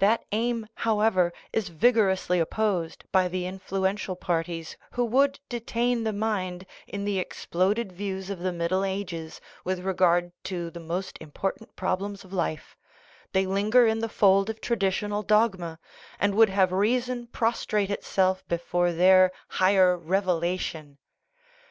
[0.00, 6.66] That aim, however, is vigorously opposed by the influential parties who would detain the mind
[6.86, 11.74] in trie exploded views of the Middle Ages with re gard to the most important
[11.74, 12.76] problems of life;
[13.32, 15.78] they linger in the fold of traditional dogma,
[16.20, 20.98] and would have reason prostrate itself before their" higher revelation."